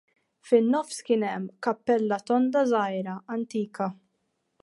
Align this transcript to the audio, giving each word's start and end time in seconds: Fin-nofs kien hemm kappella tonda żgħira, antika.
Fin-nofs 0.51 1.01
kien 1.09 1.25
hemm 1.27 1.45
kappella 1.67 2.19
tonda 2.31 2.65
żgħira, 2.73 3.19
antika. 3.39 3.93